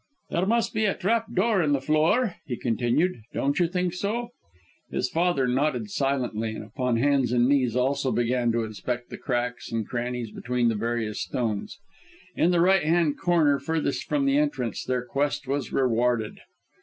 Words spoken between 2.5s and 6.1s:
continued. "Don't you think so?" His father nodded